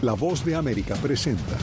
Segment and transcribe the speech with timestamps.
[0.00, 1.56] La voz de América presenta.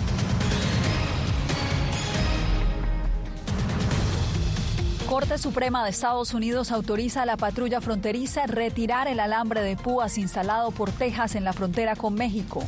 [5.08, 10.18] Corte Suprema de Estados Unidos autoriza a la patrulla fronteriza retirar el alambre de púas
[10.18, 12.62] instalado por Texas en la frontera con México.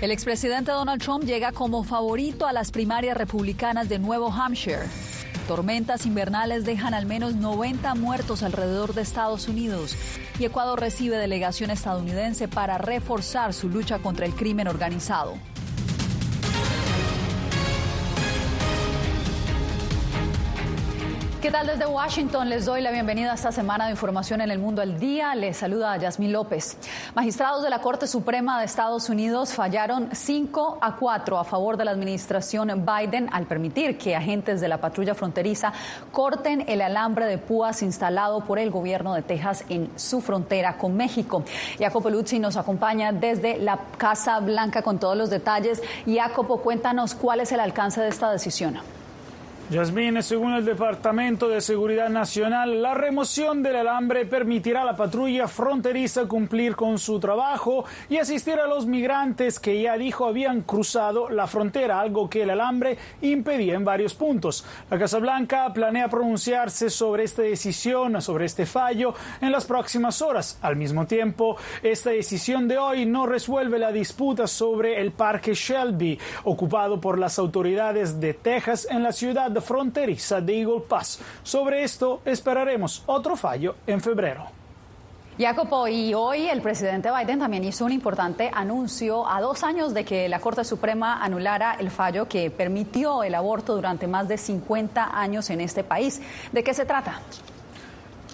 [0.00, 4.88] El expresidente Donald Trump llega como favorito a las primarias republicanas de Nuevo Hampshire.
[5.46, 9.96] Tormentas invernales dejan al menos 90 muertos alrededor de Estados Unidos
[10.38, 15.34] y Ecuador recibe delegación estadounidense para reforzar su lucha contra el crimen organizado.
[21.42, 22.48] ¿Qué tal desde Washington?
[22.48, 25.34] Les doy la bienvenida a esta semana de información en el mundo al día.
[25.34, 26.76] Les saluda Yasmín López.
[27.16, 31.84] Magistrados de la Corte Suprema de Estados Unidos fallaron 5 a 4 a favor de
[31.84, 35.72] la administración Biden al permitir que agentes de la patrulla fronteriza
[36.12, 40.96] corten el alambre de púas instalado por el gobierno de Texas en su frontera con
[40.96, 41.42] México.
[41.76, 45.82] Jacopo Luzzi nos acompaña desde la Casa Blanca con todos los detalles.
[46.06, 49.01] Jacopo, cuéntanos cuál es el alcance de esta decisión.
[49.72, 55.48] Yasmín, según el Departamento de Seguridad Nacional, la remoción del alambre permitirá a la patrulla
[55.48, 61.30] fronteriza cumplir con su trabajo y asistir a los migrantes que ya dijo habían cruzado
[61.30, 64.62] la frontera, algo que el alambre impedía en varios puntos.
[64.90, 70.58] La Casa Blanca planea pronunciarse sobre esta decisión, sobre este fallo, en las próximas horas.
[70.60, 76.18] Al mismo tiempo, esta decisión de hoy no resuelve la disputa sobre el Parque Shelby,
[76.44, 81.20] ocupado por las autoridades de Texas en la ciudad de fronteriza de Eagle Pass.
[81.42, 84.46] Sobre esto esperaremos otro fallo en febrero.
[85.38, 90.04] Jacopo, y hoy el presidente Biden también hizo un importante anuncio a dos años de
[90.04, 95.18] que la Corte Suprema anulara el fallo que permitió el aborto durante más de 50
[95.18, 96.20] años en este país.
[96.52, 97.22] ¿De qué se trata?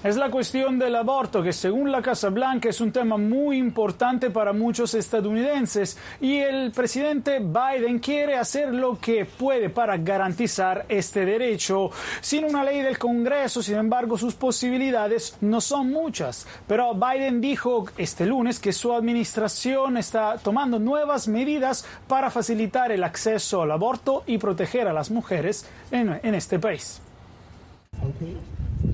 [0.05, 4.31] Es la cuestión del aborto, que según la Casa Blanca es un tema muy importante
[4.31, 11.25] para muchos estadounidenses y el presidente Biden quiere hacer lo que puede para garantizar este
[11.25, 11.91] derecho.
[12.21, 16.47] Sin una ley del Congreso, sin embargo, sus posibilidades no son muchas.
[16.69, 23.03] Pero Biden dijo este lunes que su administración está tomando nuevas medidas para facilitar el
[23.03, 27.01] acceso al aborto y proteger a las mujeres en, este país.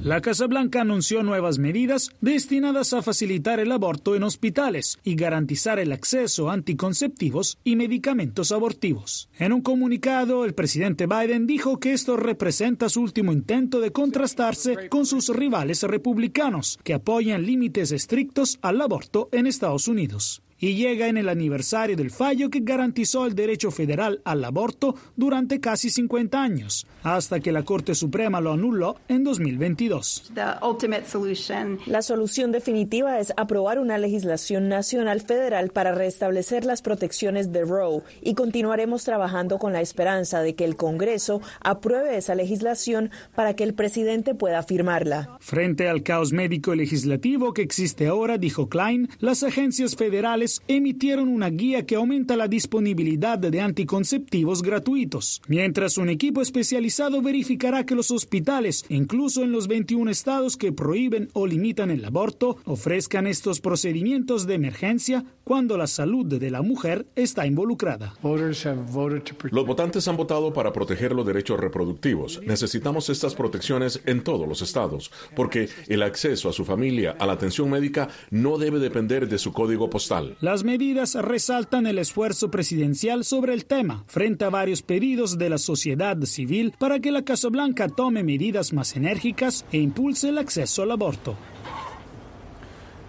[0.02, 5.78] La Casa Blanca anunció nuevas medidas destinadas a facilitar el aborto en hospitales y garantizar
[5.78, 9.28] el acceso a anticonceptivos y medicamentos abortivos.
[9.38, 14.88] En un comunicado, el presidente Biden dijo que esto representa su último intento de contrastarse
[14.88, 21.08] con sus rivales republicanos, que apoyan límites estrictos al aborto en Estados Unidos y llega
[21.08, 26.42] en el aniversario del fallo que garantizó el derecho federal al aborto durante casi 50
[26.42, 30.32] años, hasta que la Corte Suprema lo anuló en 2022.
[31.86, 38.02] La solución definitiva es aprobar una legislación nacional federal para restablecer las protecciones de Roe
[38.22, 43.64] y continuaremos trabajando con la esperanza de que el Congreso apruebe esa legislación para que
[43.64, 45.36] el presidente pueda firmarla.
[45.40, 51.28] Frente al caos médico y legislativo que existe ahora, dijo Klein, las agencias federales emitieron
[51.28, 57.94] una guía que aumenta la disponibilidad de anticonceptivos gratuitos, mientras un equipo especializado verificará que
[57.94, 63.60] los hospitales, incluso en los 21 estados que prohíben o limitan el aborto, ofrezcan estos
[63.60, 68.14] procedimientos de emergencia cuando la salud de la mujer está involucrada.
[68.22, 72.40] Los votantes han votado para proteger los derechos reproductivos.
[72.44, 77.34] Necesitamos estas protecciones en todos los estados, porque el acceso a su familia a la
[77.34, 80.36] atención médica no debe depender de su código postal.
[80.44, 85.56] Las medidas resaltan el esfuerzo presidencial sobre el tema, frente a varios pedidos de la
[85.56, 90.82] sociedad civil para que la Casa Blanca tome medidas más enérgicas e impulse el acceso
[90.82, 91.34] al aborto.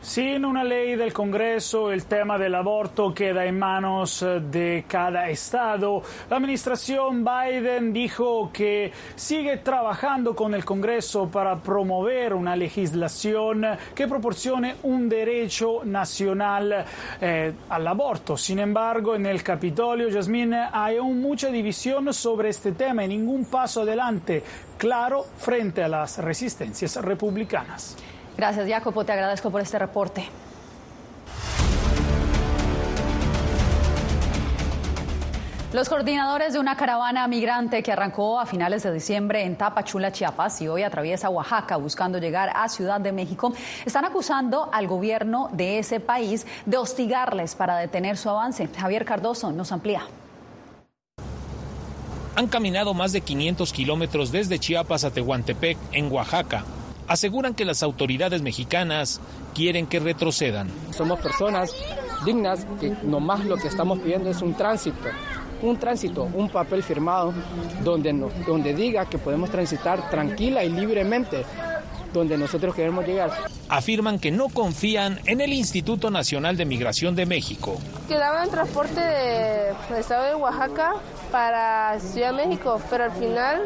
[0.06, 5.28] Sin una ley del Congreso, el tema del aborto queda en manos eh, de cada
[5.32, 6.04] estado.
[6.30, 14.08] La administración Biden dijo que sigue trabajando con el Congreso para promover una legislación que
[14.08, 16.86] proporcione un derecho nacional
[17.20, 18.38] eh, al aborto.
[18.38, 23.46] Sin embargo, en el Capitolio, Yasmín, hay aún mucha división sobre este tema y ningún
[23.46, 24.44] paso adelante
[24.78, 27.98] claro frente a las resistencias republicanas.
[28.38, 29.06] Gracias, Jacopo.
[29.06, 30.28] Te agradezco por este reporte.
[35.76, 40.62] Los coordinadores de una caravana migrante que arrancó a finales de diciembre en Tapachula, Chiapas,
[40.62, 43.54] y hoy atraviesa Oaxaca buscando llegar a Ciudad de México,
[43.86, 48.70] están acusando al gobierno de ese país de hostigarles para detener su avance.
[48.78, 50.04] Javier Cardoso nos amplía.
[52.38, 56.64] Han caminado más de 500 kilómetros desde Chiapas a Tehuantepec, en Oaxaca,
[57.08, 59.20] aseguran que las autoridades mexicanas
[59.54, 60.68] quieren que retrocedan.
[60.92, 61.74] Somos personas
[62.26, 65.10] dignas, que nomás lo que estamos pidiendo es un tránsito
[65.62, 67.34] un tránsito, un papel firmado
[67.84, 68.14] donde,
[68.46, 71.46] donde diga que podemos transitar tranquila y libremente
[72.20, 73.32] donde nosotros queremos llegar.
[73.70, 77.80] Afirman que no confían en el Instituto Nacional de Migración de México.
[78.08, 80.94] Quedaban transporte del de estado de Oaxaca
[81.32, 83.62] para Ciudad de México, pero al final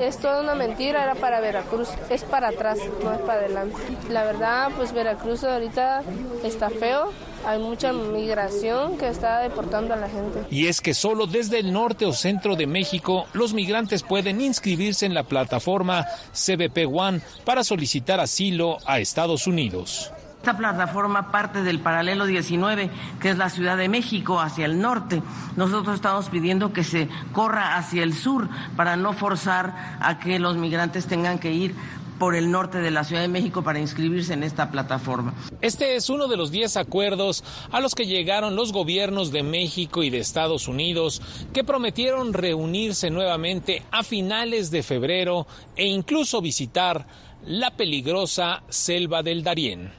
[0.00, 3.76] es toda una mentira, era para Veracruz, es para atrás, no es para adelante.
[4.10, 6.02] La verdad, pues Veracruz ahorita
[6.44, 7.12] está feo,
[7.46, 10.44] hay mucha migración que está deportando a la gente.
[10.50, 15.06] Y es que solo desde el norte o centro de México los migrantes pueden inscribirse
[15.06, 20.12] en la plataforma CBP One para solicitar asilo a Estados Unidos.
[20.42, 22.90] Esta plataforma parte del paralelo 19,
[23.20, 25.22] que es la Ciudad de México, hacia el norte.
[25.54, 30.56] Nosotros estamos pidiendo que se corra hacia el sur para no forzar a que los
[30.56, 31.76] migrantes tengan que ir
[32.22, 35.34] por el norte de la Ciudad de México para inscribirse en esta plataforma.
[35.60, 37.42] Este es uno de los 10 acuerdos
[37.72, 41.20] a los que llegaron los gobiernos de México y de Estados Unidos
[41.52, 47.08] que prometieron reunirse nuevamente a finales de febrero e incluso visitar
[47.44, 49.90] la peligrosa selva del Darién.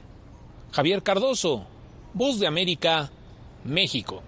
[0.72, 1.66] Javier Cardoso,
[2.14, 3.10] Voz de América,
[3.64, 4.22] México.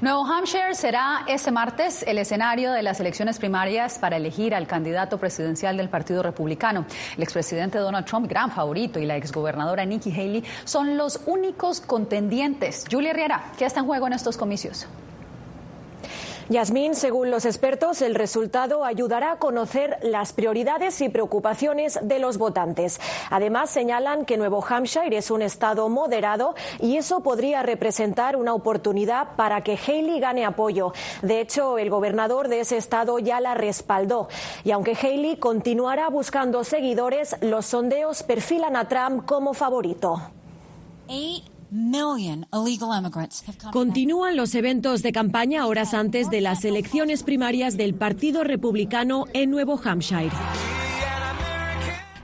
[0.00, 5.18] Nuevo Hampshire será este martes el escenario de las elecciones primarias para elegir al candidato
[5.18, 6.86] presidencial del Partido Republicano.
[7.16, 12.84] El expresidente Donald Trump, gran favorito, y la exgobernadora Nikki Haley son los únicos contendientes.
[12.88, 14.86] Julia Riera, ¿qué está en juego en estos comicios?
[16.50, 22.38] Yasmín, según los expertos, el resultado ayudará a conocer las prioridades y preocupaciones de los
[22.38, 23.00] votantes.
[23.28, 29.36] Además, señalan que Nuevo Hampshire es un estado moderado y eso podría representar una oportunidad
[29.36, 30.94] para que Haley gane apoyo.
[31.20, 34.28] De hecho, el gobernador de ese estado ya la respaldó.
[34.64, 40.18] Y aunque Haley continuará buscando seguidores, los sondeos perfilan a Trump como favorito.
[43.72, 49.50] Continúan los eventos de campaña horas antes de las elecciones primarias del Partido Republicano en
[49.50, 50.30] Nuevo Hampshire.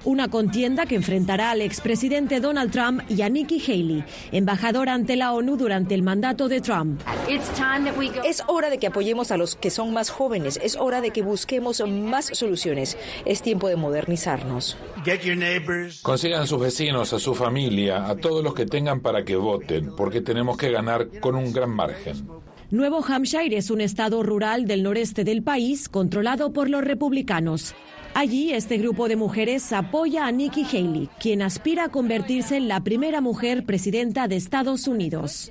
[0.04, 5.32] Una contienda que enfrentará al expresidente Donald Trump y a Nikki Haley, embajadora ante la
[5.32, 7.00] ONU durante el mandato de Trump.
[7.26, 11.22] Es hora de que apoyemos a los que son más jóvenes, es hora de que
[11.22, 14.76] busquemos más soluciones, es tiempo de modernizarnos.
[16.02, 19.96] Consigan a sus vecinos, a su familia, a todos los que tengan para que voten,
[19.96, 22.28] porque tenemos que ganar con un gran margen.
[22.70, 27.74] Nuevo Hampshire es un estado rural del noreste del país controlado por los republicanos.
[28.14, 32.78] Allí, este grupo de mujeres apoya a Nikki Haley, quien aspira a convertirse en la
[32.78, 35.50] primera mujer presidenta de Estados Unidos.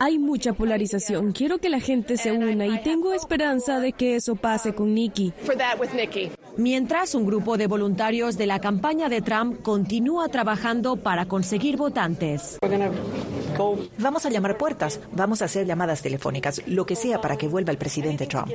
[0.00, 1.32] Hay mucha polarización.
[1.32, 5.32] Quiero que la gente se una y tengo esperanza de que eso pase con Nikki.
[6.56, 12.58] Mientras, un grupo de voluntarios de la campaña de Trump continúa trabajando para conseguir votantes.
[13.98, 17.72] Vamos a llamar puertas, vamos a hacer llamadas telefónicas, lo que sea para que vuelva
[17.72, 18.52] el presidente Trump.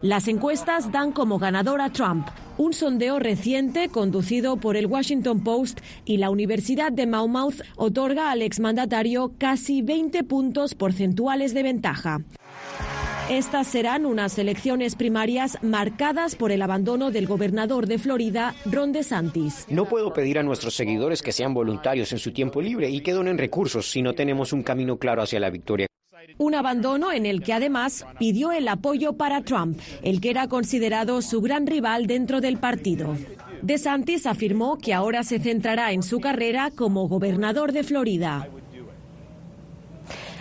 [0.00, 2.28] Las encuestas dan como ganador a Trump.
[2.58, 8.42] Un sondeo reciente conducido por el Washington Post y la Universidad de Monmouth otorga al
[8.42, 12.20] exmandatario casi 20 puntos porcentuales de ventaja.
[13.30, 19.64] Estas serán unas elecciones primarias marcadas por el abandono del gobernador de Florida, Ron DeSantis.
[19.70, 23.12] No puedo pedir a nuestros seguidores que sean voluntarios en su tiempo libre y que
[23.12, 25.86] donen recursos si no tenemos un camino claro hacia la victoria.
[26.36, 31.22] Un abandono en el que además pidió el apoyo para Trump, el que era considerado
[31.22, 33.16] su gran rival dentro del partido.
[33.62, 38.48] DeSantis afirmó que ahora se centrará en su carrera como gobernador de Florida.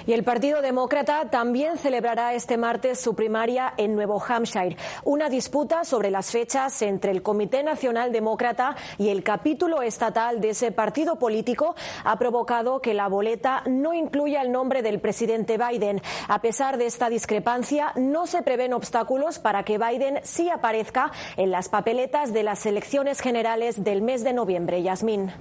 [0.08, 4.78] Y el Partido Demócrata también celebrará este martes su primaria en Nuevo Hampshire.
[5.04, 10.52] Una disputa sobre las fechas entre el Comité Nacional Demócrata y el capítulo estatal de
[10.52, 16.02] ese partido político ha provocado que la boleta no incluya el nombre del presidente Biden.
[16.30, 21.52] A pesar de esta discrepancia, no se prevén obstáculos para que Biden sí aparezca en
[21.52, 24.82] las papeletas de las elecciones generales del mes de noviembre.
[24.82, 25.34] Yasmín.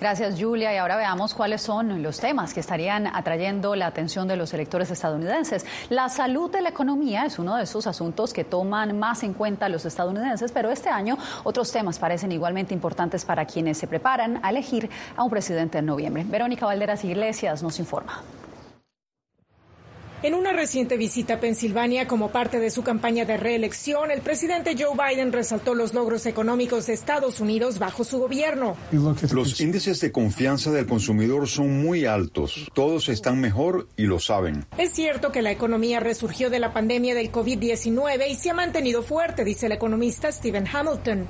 [0.00, 0.72] Gracias, Julia.
[0.72, 4.90] Y ahora veamos cuáles son los temas que estarían atrayendo la atención de los electores
[4.92, 5.66] estadounidenses.
[5.88, 9.68] La salud de la economía es uno de esos asuntos que toman más en cuenta
[9.68, 14.50] los estadounidenses, pero este año otros temas parecen igualmente importantes para quienes se preparan a
[14.50, 16.24] elegir a un presidente en noviembre.
[16.24, 18.22] Verónica Valderas Iglesias nos informa.
[20.20, 24.74] En una reciente visita a Pensilvania como parte de su campaña de reelección, el presidente
[24.76, 28.76] Joe Biden resaltó los logros económicos de Estados Unidos bajo su gobierno.
[28.90, 32.66] Los índices de confianza del consumidor son muy altos.
[32.74, 34.66] Todos están mejor y lo saben.
[34.76, 39.04] Es cierto que la economía resurgió de la pandemia del COVID-19 y se ha mantenido
[39.04, 41.28] fuerte, dice el economista Stephen Hamilton.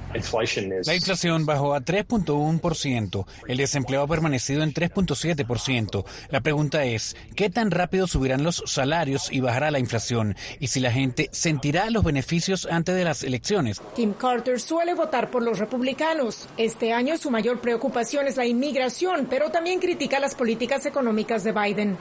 [0.87, 3.27] La inflación bajó a 3.1%.
[3.49, 6.07] El desempleo ha permanecido en 3.7%.
[6.31, 10.79] La pregunta es, ¿qué tan rápido subirán los salarios y bajará la inflación y si
[10.79, 13.83] la gente sentirá los beneficios antes de las elecciones.
[13.97, 16.49] Tim Carter suele votar por los republicanos.
[16.57, 21.51] Este año su mayor preocupación es la inmigración, pero también critica las políticas económicas de
[21.51, 21.99] Biden.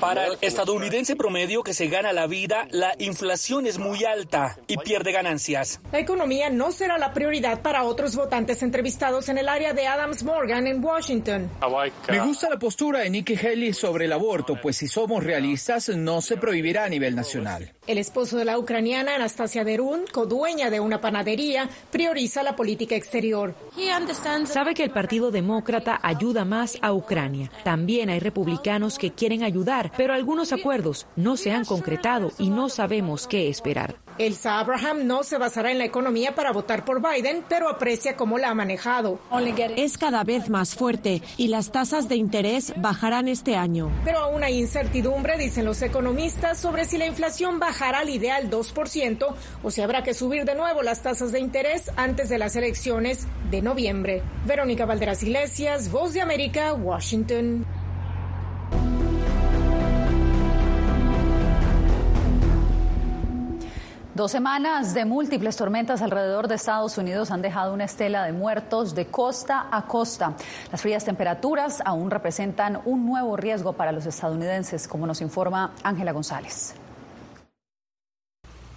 [0.00, 4.78] Para el estadounidense promedio que se gana la vida, la inflación es muy alta y
[4.78, 5.80] pierde ganancias.
[5.92, 10.24] La economía no será la prioridad para otros votantes entrevistados en el área de Adams
[10.24, 11.50] Morgan en Washington.
[12.08, 16.13] Me gusta la postura de Nikki Haley sobre el aborto, pues si somos realistas, no
[16.14, 17.72] no se prohibirá a nivel nacional.
[17.88, 23.56] El esposo de la ucraniana, Anastasia Derun, codueña de una panadería, prioriza la política exterior.
[24.46, 27.50] Sabe que el Partido Demócrata ayuda más a Ucrania.
[27.64, 32.68] También hay republicanos que quieren ayudar, pero algunos acuerdos no se han concretado y no
[32.68, 34.03] sabemos qué esperar.
[34.18, 38.38] Elsa Abraham no se basará en la economía para votar por Biden, pero aprecia cómo
[38.38, 39.18] la ha manejado.
[39.76, 43.90] Es cada vez más fuerte y las tasas de interés bajarán este año.
[44.04, 49.34] Pero aún hay incertidumbre, dicen los economistas, sobre si la inflación bajará al ideal 2%
[49.62, 53.26] o si habrá que subir de nuevo las tasas de interés antes de las elecciones
[53.50, 54.22] de noviembre.
[54.46, 57.66] Verónica Valderas Iglesias, Voz de América, Washington.
[64.14, 68.94] Dos semanas de múltiples tormentas alrededor de Estados Unidos han dejado una estela de muertos
[68.94, 70.34] de costa a costa.
[70.70, 76.12] Las frías temperaturas aún representan un nuevo riesgo para los estadounidenses, como nos informa Ángela
[76.12, 76.76] González.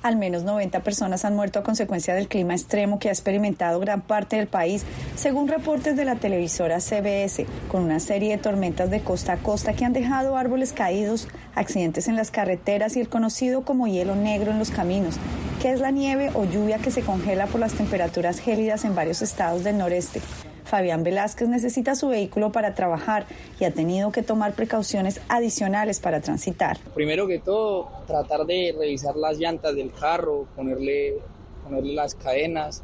[0.03, 4.01] Al menos 90 personas han muerto a consecuencia del clima extremo que ha experimentado gran
[4.01, 4.85] parte del país,
[5.15, 9.73] según reportes de la televisora CBS, con una serie de tormentas de costa a costa
[9.73, 14.51] que han dejado árboles caídos, accidentes en las carreteras y el conocido como hielo negro
[14.51, 15.15] en los caminos,
[15.61, 19.21] que es la nieve o lluvia que se congela por las temperaturas gélidas en varios
[19.21, 20.21] estados del noreste.
[20.67, 23.25] Fabián Velázquez necesita su vehículo para trabajar
[23.59, 26.77] y ha tenido que tomar precauciones adicionales para transitar.
[26.93, 31.15] Primero que todo, tratar de revisar las llantas del carro, ponerle,
[31.63, 32.83] ponerle las cadenas,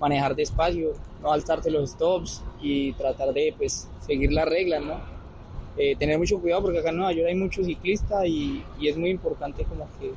[0.00, 5.18] manejar despacio, no saltarte los stops y tratar de pues, seguir las reglas, ¿no?
[5.76, 8.96] Eh, tener mucho cuidado porque acá en Nueva York hay muchos ciclistas y, y es
[8.96, 10.12] muy importante como que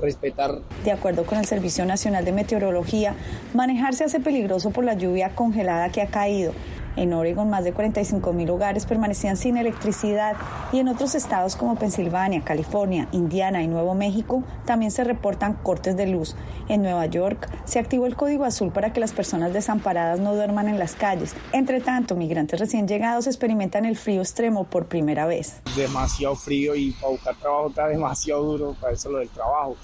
[0.00, 0.60] respetar.
[0.84, 3.14] De acuerdo con el Servicio Nacional de Meteorología,
[3.54, 6.52] manejarse hace peligroso por la lluvia congelada que ha caído.
[6.96, 10.34] En Oregon, más de 45 mil hogares permanecían sin electricidad
[10.72, 15.96] y en otros estados como Pensilvania, California, Indiana y Nuevo México también se reportan cortes
[15.96, 16.36] de luz.
[16.68, 20.68] En Nueva York se activó el código azul para que las personas desamparadas no duerman
[20.68, 21.34] en las calles.
[21.52, 25.60] Entre tanto, migrantes recién llegados experimentan el frío extremo por primera vez.
[25.76, 29.76] Demasiado frío y para buscar trabajo está demasiado duro para eso lo del trabajo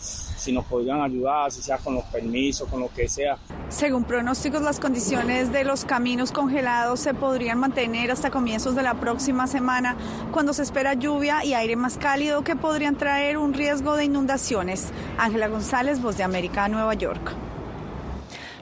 [0.42, 3.38] si nos podrían ayudar, si sea con los permisos, con lo que sea.
[3.68, 8.94] Según pronósticos, las condiciones de los caminos congelados se podrían mantener hasta comienzos de la
[8.94, 9.96] próxima semana,
[10.32, 14.92] cuando se espera lluvia y aire más cálido que podrían traer un riesgo de inundaciones.
[15.16, 17.51] Ángela González, Voz de América, Nueva York.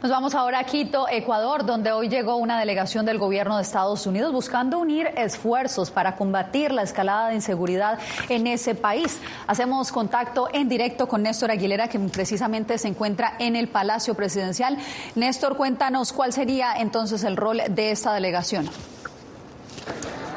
[0.03, 4.07] Nos vamos ahora a Quito, Ecuador, donde hoy llegó una delegación del gobierno de Estados
[4.07, 7.99] Unidos buscando unir esfuerzos para combatir la escalada de inseguridad
[8.31, 9.21] en ese país.
[9.47, 14.79] Hacemos contacto en directo con Néstor Aguilera, que precisamente se encuentra en el Palacio Presidencial.
[15.17, 18.71] Néstor, cuéntanos cuál sería entonces el rol de esta delegación.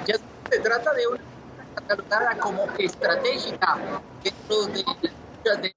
[0.05, 0.15] Ya
[0.51, 3.77] se trata de una como estratégica
[4.21, 4.65] dentro
[5.61, 5.73] de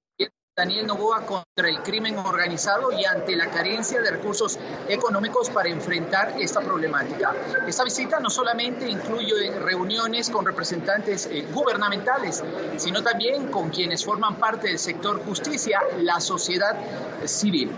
[0.57, 4.57] Daniel Novoa contra el crimen organizado y ante la carencia de recursos
[4.89, 7.31] económicos para enfrentar esta problemática.
[7.67, 12.43] Esta visita no solamente incluye reuniones con representantes eh, gubernamentales,
[12.77, 16.75] sino también con quienes forman parte del sector justicia, la sociedad
[17.25, 17.71] civil.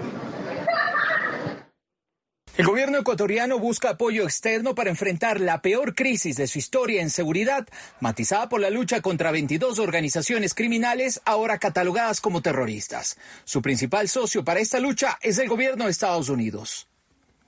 [2.60, 7.10] El gobierno ecuatoriano busca apoyo externo para enfrentar la peor crisis de su historia en
[7.10, 7.66] seguridad,
[8.02, 13.18] matizada por la lucha contra 22 organizaciones criminales ahora catalogadas como terroristas.
[13.46, 16.86] Su principal socio para esta lucha es el gobierno de Estados Unidos.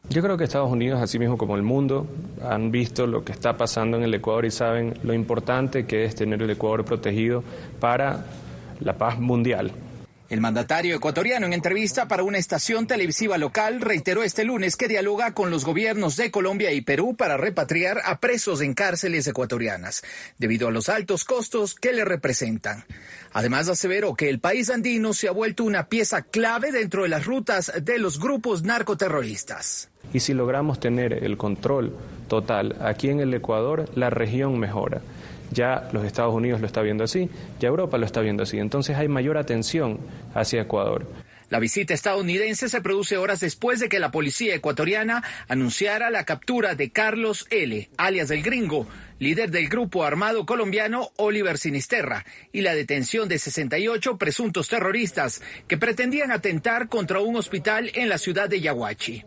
[0.07, 2.07] Yo creo que Estados Unidos, así mismo como el mundo,
[2.41, 6.15] han visto lo que está pasando en el Ecuador y saben lo importante que es
[6.15, 7.43] tener el Ecuador protegido
[7.81, 8.27] para
[8.79, 9.73] la paz mundial.
[10.31, 15.33] El mandatario ecuatoriano en entrevista para una estación televisiva local reiteró este lunes que dialoga
[15.33, 20.03] con los gobiernos de Colombia y Perú para repatriar a presos en cárceles ecuatorianas,
[20.37, 22.85] debido a los altos costos que le representan.
[23.33, 27.25] Además aseveró que el país andino se ha vuelto una pieza clave dentro de las
[27.25, 29.89] rutas de los grupos narcoterroristas.
[30.13, 31.93] Y si logramos tener el control
[32.29, 35.01] total aquí en el Ecuador, la región mejora.
[35.51, 37.29] Ya los Estados Unidos lo está viendo así,
[37.59, 38.57] ya Europa lo está viendo así.
[38.57, 39.99] Entonces hay mayor atención
[40.33, 41.05] hacia Ecuador.
[41.51, 46.75] La visita estadounidense se produce horas después de que la policía ecuatoriana anunciara la captura
[46.75, 48.87] de Carlos L., alias del gringo,
[49.19, 55.77] líder del grupo armado colombiano Oliver Sinisterra, y la detención de 68 presuntos terroristas que
[55.77, 59.25] pretendían atentar contra un hospital en la ciudad de Yaguachi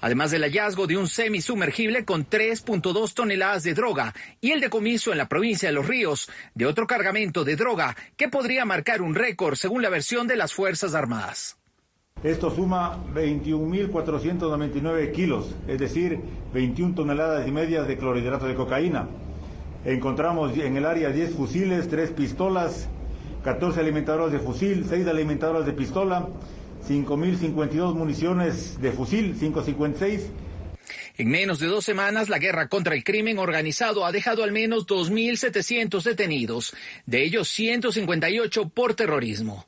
[0.00, 5.18] además del hallazgo de un semisumergible con 3.2 toneladas de droga y el decomiso en
[5.18, 9.56] la provincia de Los Ríos de otro cargamento de droga que podría marcar un récord
[9.56, 11.56] según la versión de las Fuerzas Armadas.
[12.22, 16.18] Esto suma 21.499 kilos, es decir,
[16.54, 19.06] 21 toneladas y media de clorhidrato de cocaína.
[19.84, 22.88] Encontramos en el área 10 fusiles, 3 pistolas,
[23.44, 26.26] 14 alimentadoras de fusil, 6 alimentadoras de pistola,
[26.88, 30.30] 5.052 municiones de fusil, 556.
[31.18, 34.86] En menos de dos semanas, la guerra contra el crimen organizado ha dejado al menos
[34.86, 36.74] 2.700 detenidos,
[37.06, 39.66] de ellos 158 por terrorismo.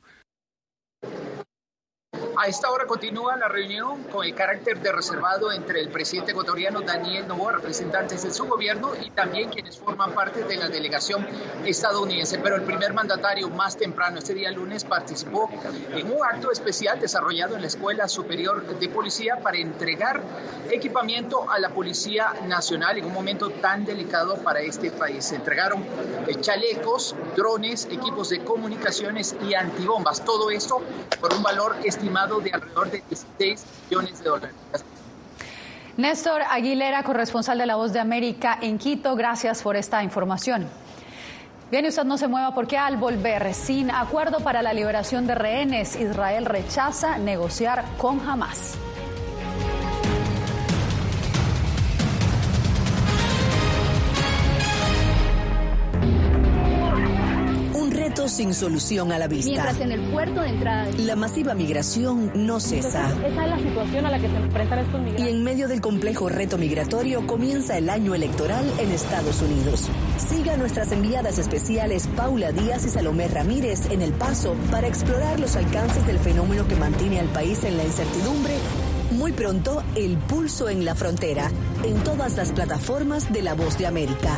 [2.41, 6.79] A esta hora continúa la reunión con el carácter de reservado entre el presidente ecuatoriano
[6.79, 11.27] Daniel Novoa, representantes de su gobierno y también quienes forman parte de la delegación
[11.65, 12.39] estadounidense.
[12.39, 15.49] Pero el primer mandatario más temprano, este día lunes, participó
[15.91, 20.21] en un acto especial desarrollado en la Escuela Superior de Policía para entregar
[20.71, 25.25] equipamiento a la Policía Nacional en un momento tan delicado para este país.
[25.25, 25.83] Se entregaron
[26.25, 30.23] eh, chalecos, drones, equipos de comunicaciones y antibombas.
[30.23, 30.81] Todo esto
[31.19, 34.55] por un valor estimado de alrededor de 16 millones de dólares.
[35.97, 40.67] Néstor Aguilera, corresponsal de La Voz de América en Quito, gracias por esta información.
[41.71, 45.95] Bien, usted no se mueva porque al volver sin acuerdo para la liberación de rehenes,
[45.95, 48.77] Israel rechaza negociar con Hamas.
[58.27, 59.51] Sin solución a la vista.
[59.51, 60.89] Mientras en el puerto de entrada.
[60.97, 63.09] La masiva migración no cesa.
[63.25, 65.25] esa es la situación a la que se enfrentan estos migrantes.
[65.25, 69.87] Y en medio del complejo reto migratorio comienza el año electoral en Estados Unidos.
[70.17, 75.55] Siga nuestras enviadas especiales Paula Díaz y Salomé Ramírez en El Paso para explorar los
[75.55, 78.55] alcances del fenómeno que mantiene al país en la incertidumbre
[79.11, 81.49] muy pronto, El Pulso en la Frontera,
[81.83, 84.37] en todas las plataformas de La Voz de América.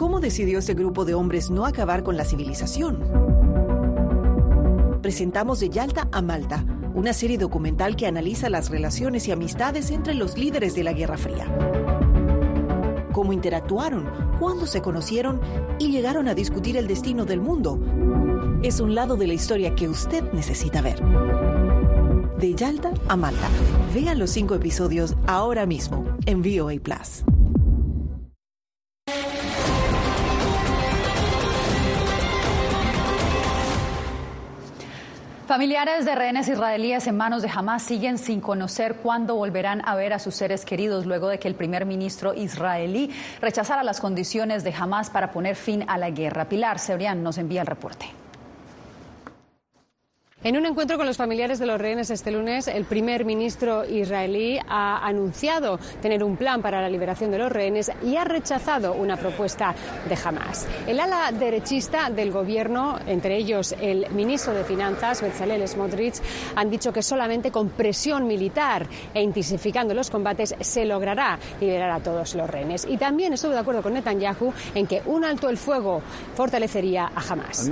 [0.00, 3.04] ¿Cómo decidió ese grupo de hombres no acabar con la civilización?
[5.02, 10.14] Presentamos de Yalta a Malta, una serie documental que analiza las relaciones y amistades entre
[10.14, 11.54] los líderes de la Guerra Fría.
[13.12, 14.08] Cómo interactuaron,
[14.38, 15.38] cuándo se conocieron
[15.78, 17.78] y llegaron a discutir el destino del mundo.
[18.62, 20.98] Es un lado de la historia que usted necesita ver.
[22.38, 23.48] De Yalta a Malta.
[23.94, 27.22] Vean los cinco episodios ahora mismo en VOA Plus.
[35.50, 40.12] Familiares de rehenes israelíes en manos de Hamas siguen sin conocer cuándo volverán a ver
[40.12, 43.10] a sus seres queridos luego de que el primer ministro israelí
[43.40, 46.48] rechazara las condiciones de Hamas para poner fin a la guerra.
[46.48, 48.19] Pilar Sebrián nos envía el reporte.
[50.42, 54.58] En un encuentro con los familiares de los rehenes este lunes, el primer ministro israelí
[54.66, 59.18] ha anunciado tener un plan para la liberación de los rehenes y ha rechazado una
[59.18, 59.74] propuesta
[60.08, 60.66] de Hamas.
[60.86, 66.22] El ala derechista del gobierno, entre ellos el ministro de Finanzas, Bezalel Smotrich,
[66.56, 72.00] han dicho que solamente con presión militar e intensificando los combates se logrará liberar a
[72.00, 72.86] todos los rehenes.
[72.88, 76.00] Y también estuvo de acuerdo con Netanyahu en que un alto el fuego
[76.34, 77.70] fortalecería a Hamas.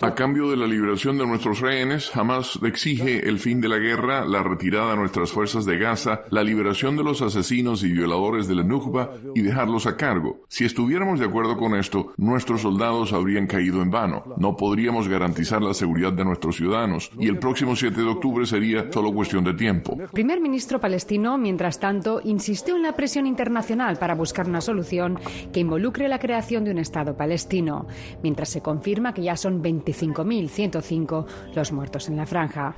[0.00, 4.24] A cambio de la liberación de nuestros rehenes, Hamas exige el fin de la guerra,
[4.24, 8.54] la retirada de nuestras fuerzas de Gaza, la liberación de los asesinos y violadores de
[8.54, 10.44] la Nukba y dejarlos a cargo.
[10.48, 14.24] Si estuviéramos de acuerdo con esto, nuestros soldados habrían caído en vano.
[14.36, 18.90] No podríamos garantizar la seguridad de nuestros ciudadanos y el próximo 7 de octubre sería
[18.92, 19.96] solo cuestión de tiempo.
[20.12, 25.18] Primer ministro palestino, mientras tanto, insistió en la presión internacional para buscar una solución
[25.52, 27.86] que involucre la creación de un Estado palestino,
[28.22, 32.74] mientras se confirma que ya son 25.105 los muertos en la franja.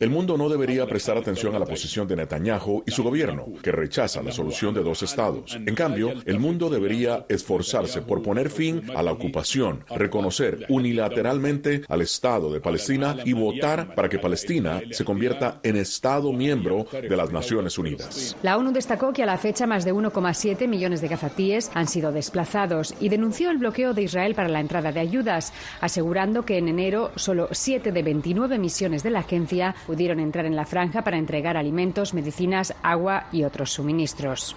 [0.00, 3.72] El mundo no debería prestar atención a la posición de Netanyahu y su gobierno, que
[3.72, 5.54] rechaza la solución de dos estados.
[5.54, 12.02] En cambio, el mundo debería esforzarse por poner fin a la ocupación, reconocer unilateralmente al
[12.02, 17.30] Estado de Palestina y votar para que Palestina se convierta en Estado miembro de las
[17.32, 18.36] Naciones Unidas.
[18.42, 22.12] La ONU destacó que a la fecha más de 1,7 millones de gazatíes han sido
[22.12, 26.68] desplazados y denunció el bloqueo de Israel para la entrada de ayudas, asegurando que en
[26.68, 31.18] enero solo 7 de 29 misiones de la agencia pudieron entrar en la franja para
[31.18, 34.56] entregar alimentos, medicinas, agua y otros suministros.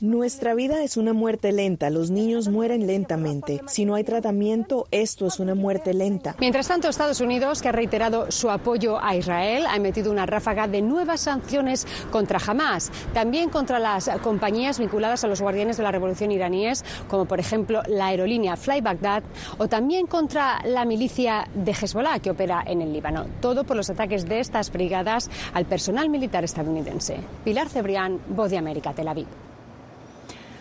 [0.00, 1.90] Nuestra vida es una muerte lenta.
[1.90, 3.60] Los niños mueren lentamente.
[3.66, 6.34] Si no hay tratamiento, esto es una muerte lenta.
[6.40, 10.66] Mientras tanto, Estados Unidos, que ha reiterado su apoyo a Israel, ha emitido una ráfaga
[10.68, 15.92] de nuevas sanciones contra Hamas, también contra las compañías vinculadas a los guardianes de la
[15.92, 19.22] revolución iraníes, como por ejemplo la aerolínea Fly Baghdad,
[19.58, 23.26] o también contra la milicia de Hezbollah, que opera en el Líbano.
[23.40, 27.18] Todo por los ataques de estas brigadas al personal militar estadounidense.
[27.44, 29.26] Pilar Cebrián, Voz de América, Tel Aviv.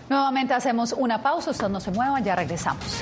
[0.09, 3.01] Nuevamente hacemos una pausa, usted no se mueva, ya regresamos.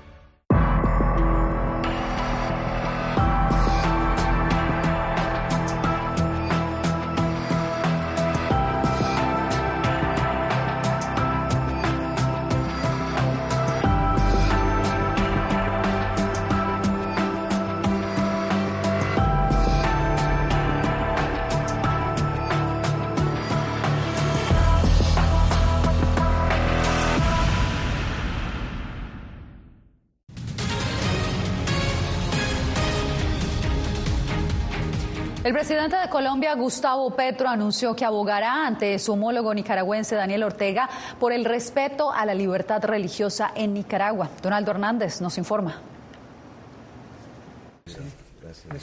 [35.43, 40.87] El presidente de Colombia, Gustavo Petro, anunció que abogará ante su homólogo nicaragüense Daniel Ortega
[41.19, 44.29] por el respeto a la libertad religiosa en Nicaragua.
[44.43, 45.81] Donaldo Hernández nos informa.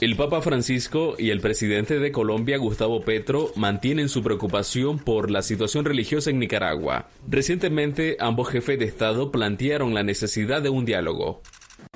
[0.01, 5.41] El Papa Francisco y el presidente de Colombia, Gustavo Petro, mantienen su preocupación por la
[5.41, 7.07] situación religiosa en Nicaragua.
[7.25, 11.41] Recientemente, ambos jefes de Estado plantearon la necesidad de un diálogo.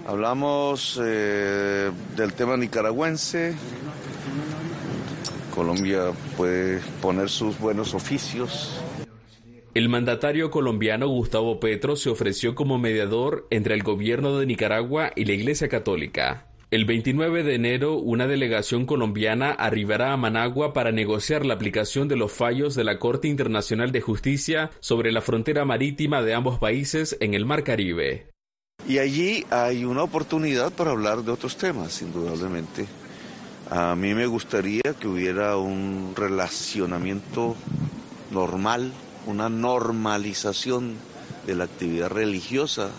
[0.06, 3.56] Hablamos eh, del tema nicaragüense.
[5.54, 8.82] Colombia puede poner sus buenos oficios
[9.76, 15.26] El mandatario colombiano Gustavo Petro se ofreció como mediador entre el gobierno de Nicaragua y
[15.26, 16.48] la Iglesia Católica.
[16.72, 22.16] El 29 de enero, una delegación colombiana arribará a Managua para negociar la aplicación de
[22.16, 27.16] los fallos de la Corte Internacional de Justicia sobre la frontera marítima de ambos países
[27.20, 28.28] en el Mar Caribe.
[28.88, 32.88] Y allí hay una oportunidad para hablar de otros temas, indudablemente.
[33.69, 37.56] A mí me gustaría que hubiera un relacionamiento
[38.32, 38.91] normal,
[39.26, 40.95] una normalización
[41.45, 42.91] de la actividad religiosa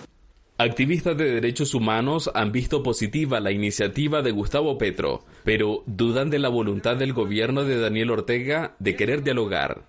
[0.56, 6.38] Activistas de derechos humanos han visto positiva la iniciativa de Gustavo Petro, pero dudan de
[6.38, 9.82] la voluntad del gobierno de Daniel Ortega de querer dialogar.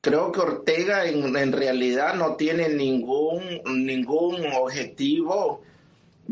[0.00, 5.62] Creo que Ortega en, realidad no tiene ningún, ningún objetivo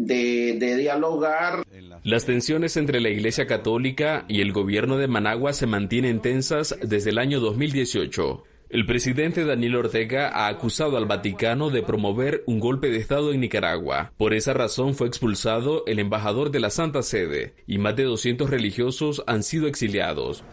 [0.07, 1.65] de, dialogar.
[2.03, 7.11] Las tensiones entre la Iglesia Católica y el gobierno de Managua se mantienen tensas desde
[7.11, 8.45] el año 2018.
[8.71, 13.41] El presidente Daniel Ortega ha acusado al Vaticano de promover un golpe de Estado en
[13.41, 14.13] Nicaragua.
[14.17, 18.49] Por esa razón fue expulsado el embajador de la Santa Sede y más de 200
[18.49, 20.45] religiosos han sido exiliados.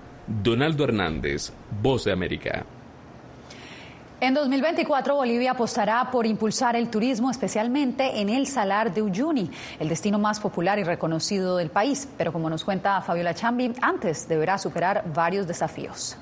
[0.43, 2.65] Donaldo Hernández, Voz de América.
[4.19, 9.89] En 2024 Bolivia apostará por impulsar el turismo, especialmente en el Salar de Uyuni, el
[9.89, 12.09] destino más popular y reconocido del país.
[12.17, 16.17] Pero como nos cuenta Fabiola Chambi, antes deberá superar varios desafíos.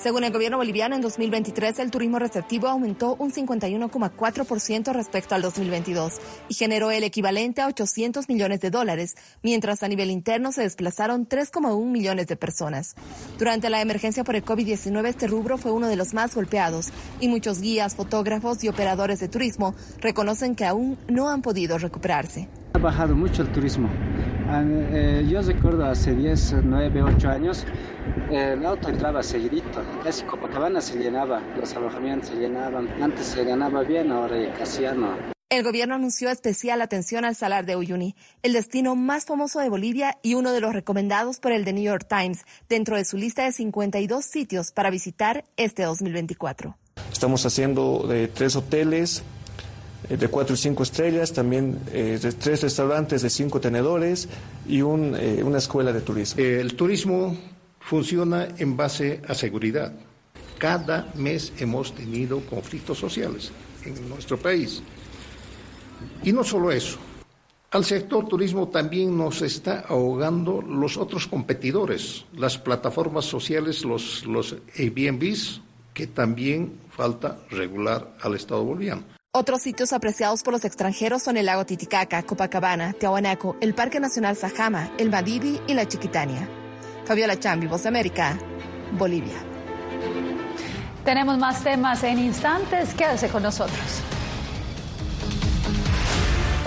[0.00, 6.20] Según el gobierno boliviano, en 2023 el turismo receptivo aumentó un 51,4% respecto al 2022
[6.48, 11.28] y generó el equivalente a 800 millones de dólares, mientras a nivel interno se desplazaron
[11.28, 12.94] 3,1 millones de personas.
[13.40, 17.26] Durante la emergencia por el COVID-19 este rubro fue uno de los más golpeados y
[17.26, 22.48] muchos guías, fotógrafos y operadores de turismo reconocen que aún no han podido recuperarse.
[22.74, 23.88] Ha bajado mucho el turismo.
[24.50, 27.66] Ah, eh, yo recuerdo hace 10, 9, 8 años,
[28.30, 29.82] el auto entraba seguidito.
[30.02, 32.88] Casi Copacabana se llenaba, los alojamientos se llenaban.
[33.02, 35.16] Antes se ganaba bien, ahora casi ya no.
[35.50, 40.18] El gobierno anunció especial atención al Salar de Uyuni, el destino más famoso de Bolivia
[40.22, 43.44] y uno de los recomendados por el The New York Times, dentro de su lista
[43.44, 46.76] de 52 sitios para visitar este 2024.
[47.10, 49.22] Estamos haciendo de tres hoteles,
[50.10, 54.28] eh, de cuatro y cinco estrellas, también eh, de tres restaurantes de cinco tenedores
[54.66, 56.42] y un, eh, una escuela de turismo.
[56.42, 57.36] El turismo
[57.88, 59.94] funciona en base a seguridad.
[60.58, 63.50] Cada mes hemos tenido conflictos sociales
[63.82, 64.82] en nuestro país.
[66.22, 66.98] Y no solo eso,
[67.70, 74.56] al sector turismo también nos está ahogando los otros competidores, las plataformas sociales, los, los
[74.76, 75.62] Airbnbs,
[75.94, 79.02] que también falta regular al Estado boliviano.
[79.32, 84.36] Otros sitios apreciados por los extranjeros son el lago Titicaca, Copacabana, Tiahuanaco, el Parque Nacional
[84.36, 86.48] Sajama, el Madidi y la Chiquitania.
[87.08, 88.38] Fabiola Chambi, Voz de América,
[88.92, 89.38] Bolivia.
[91.06, 92.92] Tenemos más temas en instantes.
[92.92, 94.02] Quédese con nosotros.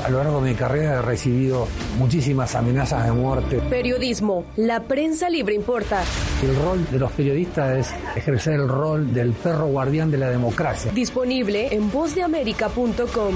[0.04, 1.68] A lo largo de mi carrera he recibido
[2.00, 3.58] muchísimas amenazas de muerte.
[3.70, 6.02] Periodismo, la prensa libre importa.
[6.42, 10.92] El rol de los periodistas es ejercer el rol del perro guardián de la democracia.
[10.92, 13.36] Disponible en vozdeamerica.com.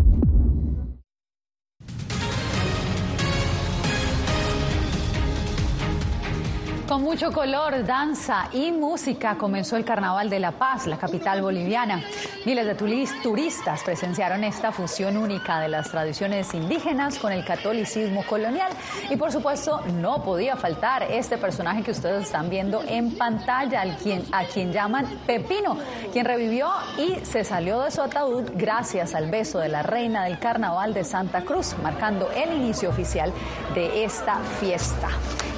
[6.91, 12.03] Con mucho color, danza y música comenzó el Carnaval de La Paz, la capital boliviana.
[12.45, 12.75] Miles de
[13.23, 18.73] turistas presenciaron esta fusión única de las tradiciones indígenas con el catolicismo colonial.
[19.09, 23.95] Y por supuesto, no podía faltar este personaje que ustedes están viendo en pantalla, al
[23.95, 25.77] quien, a quien llaman Pepino,
[26.11, 30.39] quien revivió y se salió de su ataúd gracias al beso de la reina del
[30.39, 33.31] Carnaval de Santa Cruz, marcando el inicio oficial
[33.75, 35.07] de esta fiesta.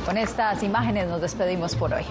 [0.05, 2.03] Con estas imágenes nos despedimos por hoy.